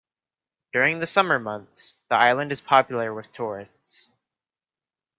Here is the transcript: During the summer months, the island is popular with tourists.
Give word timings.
During 0.73 0.97
the 0.99 1.05
summer 1.05 1.37
months, 1.37 1.93
the 2.09 2.15
island 2.15 2.51
is 2.51 2.59
popular 2.59 3.13
with 3.13 3.31
tourists. 3.33 4.09